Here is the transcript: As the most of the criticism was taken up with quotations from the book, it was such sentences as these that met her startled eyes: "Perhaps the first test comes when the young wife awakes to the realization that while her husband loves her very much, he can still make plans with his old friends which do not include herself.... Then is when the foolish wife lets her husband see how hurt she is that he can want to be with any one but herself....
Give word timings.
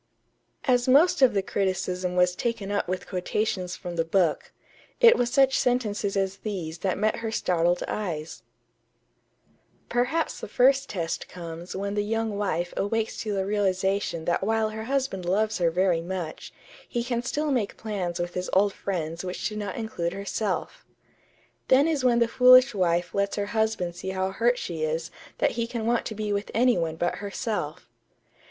As 0.65 0.85
the 0.85 0.91
most 0.91 1.21
of 1.21 1.35
the 1.35 1.43
criticism 1.43 2.15
was 2.15 2.35
taken 2.35 2.71
up 2.71 2.87
with 2.87 3.05
quotations 3.07 3.75
from 3.75 3.97
the 3.97 4.03
book, 4.03 4.51
it 4.99 5.15
was 5.15 5.29
such 5.29 5.59
sentences 5.59 6.17
as 6.17 6.37
these 6.37 6.79
that 6.79 6.97
met 6.97 7.17
her 7.17 7.31
startled 7.31 7.83
eyes: 7.87 8.41
"Perhaps 9.89 10.39
the 10.39 10.47
first 10.47 10.89
test 10.89 11.27
comes 11.29 11.75
when 11.75 11.93
the 11.93 12.01
young 12.03 12.35
wife 12.35 12.73
awakes 12.75 13.17
to 13.19 13.33
the 13.33 13.45
realization 13.45 14.25
that 14.25 14.41
while 14.43 14.71
her 14.71 14.85
husband 14.85 15.23
loves 15.23 15.59
her 15.59 15.69
very 15.69 16.01
much, 16.01 16.51
he 16.89 17.03
can 17.03 17.21
still 17.21 17.51
make 17.51 17.77
plans 17.77 18.19
with 18.19 18.33
his 18.33 18.49
old 18.53 18.73
friends 18.73 19.23
which 19.23 19.47
do 19.47 19.55
not 19.55 19.75
include 19.75 20.13
herself.... 20.13 20.83
Then 21.67 21.87
is 21.87 22.03
when 22.03 22.17
the 22.17 22.27
foolish 22.27 22.73
wife 22.73 23.13
lets 23.13 23.35
her 23.35 23.45
husband 23.53 23.95
see 23.95 24.09
how 24.09 24.31
hurt 24.31 24.57
she 24.57 24.81
is 24.81 25.11
that 25.37 25.51
he 25.51 25.67
can 25.67 25.85
want 25.85 26.07
to 26.07 26.15
be 26.15 26.33
with 26.33 26.49
any 26.55 26.75
one 26.75 26.95
but 26.95 27.17
herself.... 27.17 27.87